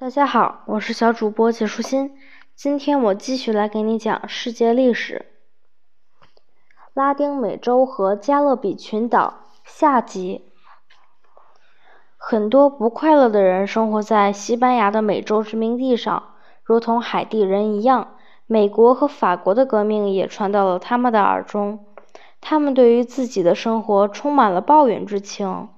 [0.00, 2.16] 大家好，我是小主播解舒欣。
[2.54, 5.26] 今天我继续来给你讲世界历史。
[6.94, 10.52] 拉丁美洲和加勒比群岛下集。
[12.16, 16.22] 很多不快乐的人生活在西班牙的美洲殖民地上，
[16.62, 18.14] 如同海地人一样。
[18.46, 21.84] 美国和法国的革命也传到了他们的耳中，
[22.40, 25.68] 他们对于自己的生活充满了抱怨之情。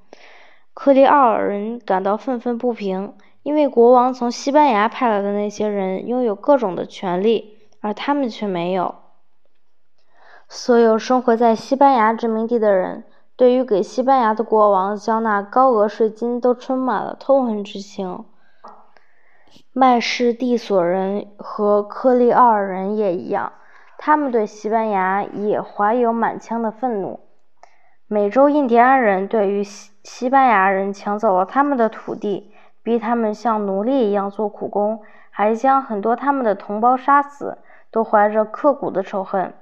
[0.74, 3.14] 克里奥尔人感到愤愤不平。
[3.42, 8.96] 因为国王从西班牙派来的那些人拥有各种的权利，而他们却没有。
[10.48, 13.04] 所有生活在西班牙殖民地的人，
[13.36, 18.24] 对于给西班牙的国王交纳高额税金都充满了痛恨之情。
[19.72, 23.52] 麦士蒂索人和克利奥尔人也一样，
[23.96, 27.20] 他们对西班牙也怀有满腔的愤怒。
[28.06, 32.52] 美洲印第安人对于西西班牙人抢走了他们的土地。
[32.82, 37.58] 逼他们像奴隶一样做苦工，还将很多他们的同胞杀死，
[37.90, 39.54] 都怀着刻骨的仇恨。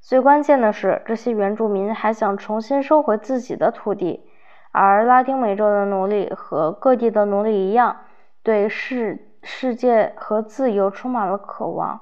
[0.00, 4.28] 最关键的是，这些原住民还想重新收回自己的土地，
[4.72, 7.96] 而拉丁美洲的奴隶和各地的奴隶一样，
[8.42, 12.00] 对世世界和自由充满了渴望。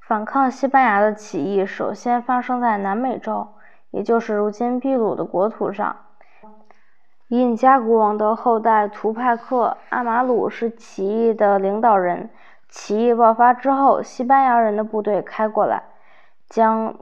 [0.00, 3.54] 反抗西班牙的起义首先发生在南美洲，
[3.90, 5.96] 也就是如今秘鲁的国土上。
[7.28, 12.30] 印加国王的后代图帕克·阿马鲁是起义的领导人。
[12.68, 15.82] 起义爆发之后，西班牙人的部队开过来，
[16.48, 16.98] 将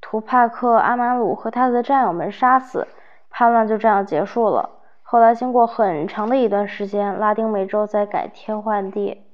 [0.00, 2.86] 图帕克·阿马鲁和他的战友们杀死，
[3.28, 4.70] 叛乱就这样结束了。
[5.02, 9.26] 后来，经过很长的一段时间，拉丁美洲才改天换地。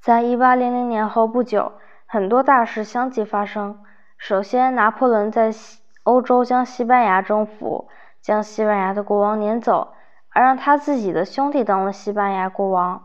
[0.00, 1.72] 在一八零零年后不久，
[2.06, 3.82] 很多大事相继发生。
[4.16, 7.88] 首先，拿破仑在西欧洲将西班牙征服。
[8.20, 9.94] 将西班牙的国王撵走，
[10.30, 13.04] 而让他自己的兄弟当了西班牙国王。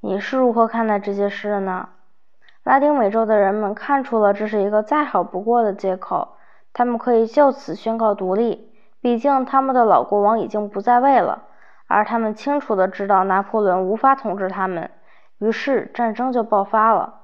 [0.00, 1.88] 你是如何看待这些事的呢？
[2.62, 6.36] 拉丁美洲的人们看出了这是一个再好不过的借口，
[6.72, 8.72] 他们可以就此宣告独立。
[9.00, 11.44] 毕竟他们的老国王已经不在位了，
[11.86, 14.90] 而他们清楚的知道拿破仑无法统治他们，
[15.38, 17.14] 于是战争就爆发了。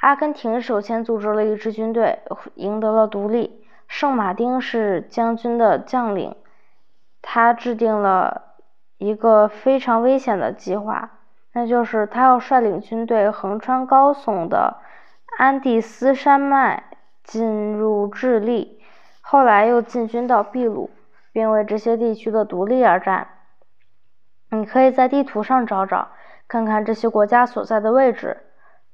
[0.00, 2.20] 阿根廷首先组织了一支军队，
[2.54, 3.59] 赢得了独立。
[3.90, 6.36] 圣马丁是将军的将领，
[7.20, 8.54] 他制定了
[8.98, 11.10] 一个非常危险的计划，
[11.54, 14.76] 那就是他要率领军队横穿高耸的
[15.38, 16.84] 安第斯山脉
[17.24, 18.80] 进入智利，
[19.20, 20.88] 后来又进军到秘鲁，
[21.32, 23.26] 并为这些地区的独立而战。
[24.50, 26.08] 你可以在地图上找找，
[26.46, 28.38] 看看这些国家所在的位置。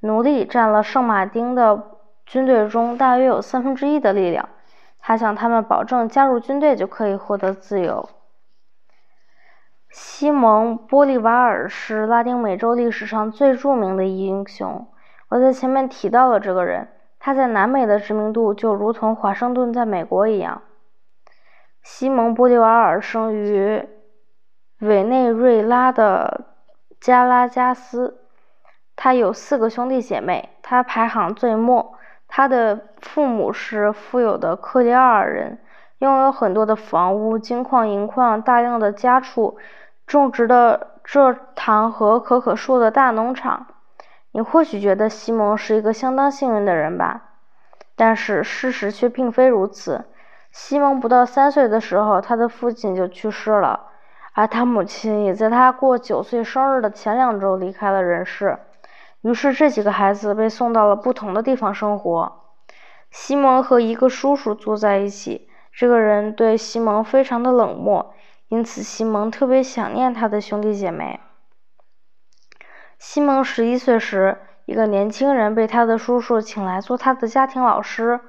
[0.00, 1.82] 奴隶占了圣马丁的
[2.24, 4.48] 军队中大约有三分之一的力量。
[4.98, 8.08] 他向他们保证，加入军队就可以获得自由。
[9.88, 14.86] 西蒙·玻利瓦尔是拉丁美洲历史上最著名的英雄。
[15.28, 20.62] 我在前面提到了这个人，他在南美的知名度就如同华盛顿在美国一样。
[21.82, 23.88] 西蒙·玻利瓦尔生于
[24.80, 26.46] 委内瑞拉的
[27.00, 28.20] 加拉加斯，
[28.96, 31.95] 他有四个兄弟姐妹，他排行最末。
[32.28, 35.58] 他的父母是富有的克里奥尔人，
[35.98, 39.56] 拥有很多的房屋、金矿、银矿、大量的家畜、
[40.06, 43.66] 种植的蔗糖和可可树的大农场。
[44.32, 47.22] 你或许觉得西蒙是一个相当幸运的人吧？
[47.94, 50.04] 但是事实却并非如此。
[50.52, 53.80] 西蒙不到三岁的时候，他的父亲就去世了，
[54.34, 58.58] 而他母亲也在他过九岁生日的前两周离开了人世。
[59.26, 62.44] 于是，这几个孩子被送到了不同的地方生活。
[63.10, 68.14] 西蒙和一个叔叔住在一起，这个人对西蒙非常的冷漠，
[68.46, 71.18] 因此西蒙特别想念他的兄弟姐妹。
[73.00, 78.20] 西蒙十一岁时，一个年轻人被他的叔叔请来做他的家庭老师。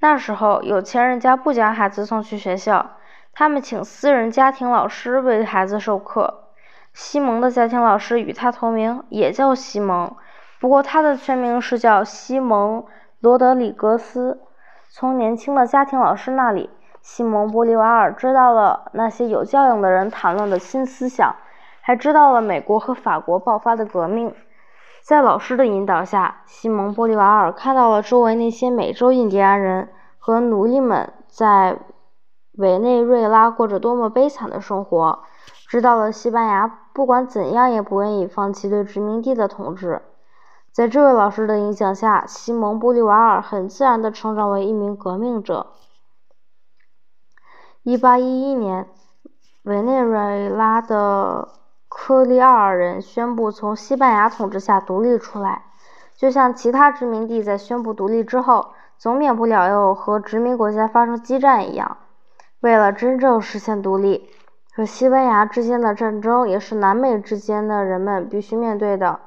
[0.00, 2.96] 那时候，有钱人家不将孩子送去学校，
[3.32, 6.48] 他们请私人家庭老师为孩子授课。
[6.92, 10.16] 西蒙的家庭老师与他同名，也叫西蒙。
[10.62, 12.82] 不过，他的全名是叫西蒙·
[13.18, 14.40] 罗德里格斯。
[14.88, 16.70] 从年轻的家庭老师那里，
[17.00, 21.34] 西蒙·玻利瓦尔知道了那些有教养的人谈论的新思想，
[21.80, 24.32] 还知道了美国和法国爆发的革命。
[25.02, 29.88] 在老师的引导下，西蒙·玻利瓦尔看到了周围那些美洲印第安人
[30.20, 31.76] 和奴隶们在
[32.52, 35.24] 委内瑞拉过着多么悲惨的生活，
[35.68, 40.02] 知道了西班牙不管怎样也不愿意放弃对殖民地的统治。
[40.72, 45.66] 在这位老师的影响下，西蒙·玻利瓦尔很自然地成长为一名革命者。
[47.84, 48.88] 1811年，
[49.64, 51.48] 委内瑞拉的
[51.88, 55.66] 科利奥尔人宣布从西班牙统治下独立出来，
[56.16, 61.98] 就像其他殖民地在宣布独立之后，总免不了要和殖民国家发生激战一样。
[62.60, 64.30] 为了真正实现独立，
[64.74, 69.20] 和西班牙之间的战争也是南美之间的人们必须面对的。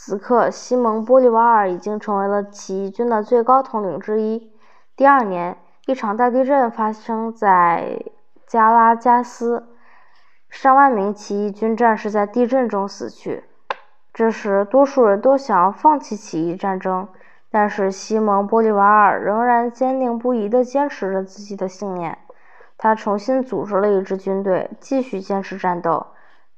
[0.00, 4.52] 此刻，西蒙·玻利瓦尔已经成为了起义军的最高统领之一。
[4.94, 8.00] 第二年，一场大地震发生在
[8.46, 9.66] 加拉加斯，
[10.48, 13.42] 上万名起义军战士在地震中死去。
[14.14, 17.08] 这时，多数人都想要放弃起义战争，
[17.50, 22.16] 但是西蒙·玻利瓦尔仍然坚定不移地坚持着自己的信念。
[22.78, 26.06] 他重新组织了一支军队，继续坚持战斗。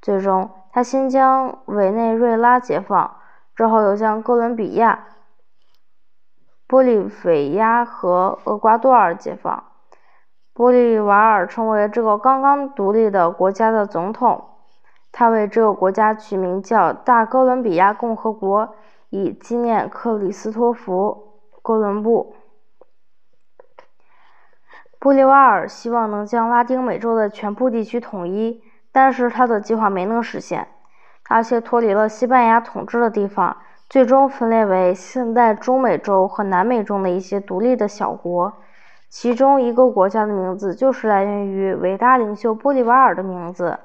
[0.02, 3.16] 最终，他先将委内瑞拉解放，
[3.60, 5.08] 之后又将哥伦比亚、
[6.66, 9.64] 玻利维亚和厄瓜多尔解放。
[10.54, 14.48] 玻利瓦尔成为这个刚刚独立的国家的总统。
[15.12, 18.76] 他为这个国家取名叫大哥伦比亚共和国，
[19.10, 22.34] 以纪念克里斯托弗·哥伦布。
[24.98, 30.66] 玻利瓦尔希望能将拉丁美洲的全部地区统一，但是他的计划没能实现，
[31.30, 33.56] 而且脱离了西班牙统治的地方，
[33.88, 38.52] 最终分裂为现代中美洲和南美中的一些独立的小国。
[39.08, 43.78] 其中一个国家的名字就是来源于伟大领袖玻利瓦尔的名字。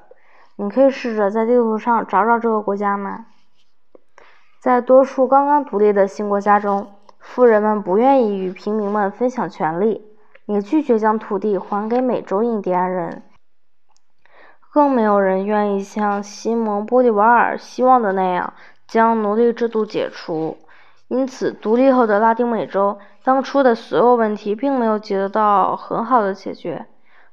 [0.56, 3.26] 你可以试着在地图上找找这个国家吗？
[4.60, 6.88] 在多数刚刚独立的新国家中，
[7.20, 10.04] 富人们不愿意与平民们分享权利。
[10.46, 13.22] 也拒绝将土地还给美洲印第安人，
[14.76, 18.52] 更没有人愿意像西蒙·玻利瓦尔希望的那样
[18.86, 20.58] 将奴隶制度解除。
[21.08, 26.84] 因此，独立后的拉丁美洲当初的所有问题并没有得到很好的解决。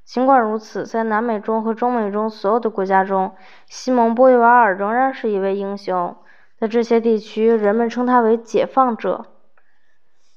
[0.05, 3.33] 尽管如此，在南美中和中美中所有的国家中，
[3.67, 6.15] 西蒙·玻利瓦尔仍然是一位英雄。
[6.57, 9.25] 在这些地区，人们称他为“解放者”。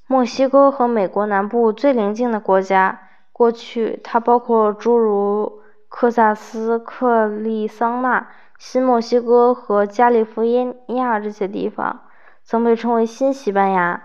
[0.09, 8.29] 墨西哥和美国南部最邻近的国家，过去它包括诸如克萨斯、克利桑那、
[8.59, 12.03] 新墨西哥和加利福尼亚这些地方，
[12.43, 14.03] 曾被称为新西班牙。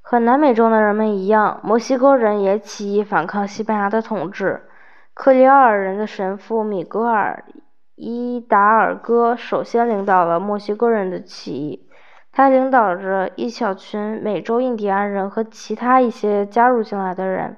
[0.00, 4.68] 和南美洲的人们一样，墨西哥人也起义反抗西班牙的统治。
[5.14, 7.44] 克里奥尔人的神父米格尔·
[7.94, 11.88] 伊达尔戈首先领导了墨西哥人的起义。
[12.32, 17.56] 他领导着一小群美洲印第安人和其他一些加入进来的人，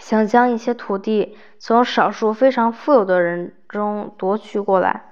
[0.00, 5.04] 想将一些土地从少数非常富有的人中夺取过来，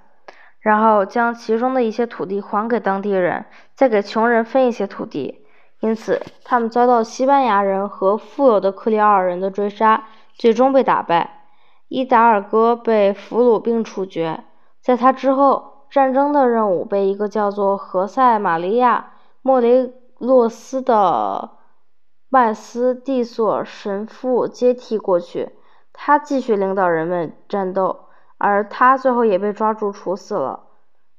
[0.60, 5.46] 然后将其中的一些土地还给当地人，再给穷人分一些土地。
[5.80, 10.04] 因此，他们遭到西班牙人和富有的克里奥尔人的追杀，
[10.34, 11.44] 最终被打败。
[11.88, 14.44] 伊达尔戈被俘虏并处决。
[14.80, 15.74] 在他之后。
[15.88, 21.55] 战争的任务被一个叫做何塞·玛利亚·莫雷洛斯的
[22.28, 25.52] 麦斯蒂索神父接替过去，
[25.92, 28.06] 他继续领导人们战斗，
[28.38, 30.64] 而他最后也被抓住处死了。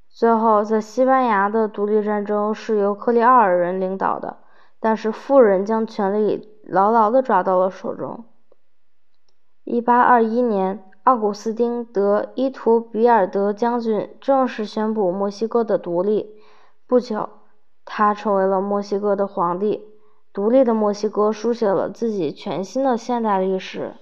[0.08, 4.38] 最后，在西班牙的独立战争是由克里奥尔人领导的，
[4.80, 8.24] 但是富人将权力牢牢地抓到了手中。
[9.64, 10.84] 1821年。
[11.04, 16.38] 奥古斯丁·德伊图比尔德将军正式宣布墨西哥的独立。
[16.86, 17.30] 不久，
[17.86, 19.87] 他成为了墨西哥的皇帝。
[20.38, 23.96] 独立的墨西哥书写了自己全新的现代历史。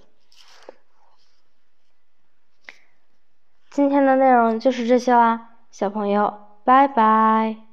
[3.71, 7.66] 今天的内容就是这些啦，小朋友，拜拜。